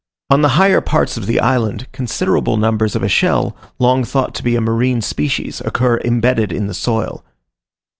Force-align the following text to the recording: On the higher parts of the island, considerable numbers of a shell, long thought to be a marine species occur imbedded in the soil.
On 0.31 0.41
the 0.41 0.57
higher 0.57 0.81
parts 0.81 1.15
of 1.15 1.27
the 1.27 1.39
island, 1.39 1.85
considerable 1.91 2.57
numbers 2.57 2.95
of 2.95 3.03
a 3.03 3.07
shell, 3.07 3.55
long 3.77 4.03
thought 4.03 4.33
to 4.33 4.43
be 4.43 4.55
a 4.55 4.59
marine 4.59 4.99
species 5.01 5.61
occur 5.61 5.97
imbedded 5.97 6.51
in 6.51 6.65
the 6.65 6.73
soil. 6.73 7.23